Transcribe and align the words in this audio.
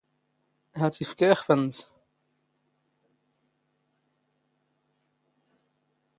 ⵀⴰⵜ 0.79 0.95
ⵉⴼⴽⴰ 1.03 1.19
ⵉⵅⴼ 1.29 1.41
ⵏⵏⵙ. 1.53 1.77